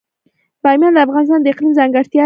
[0.63, 2.19] بامیان د افغانستان د اقلیم ځانګړتیا ده.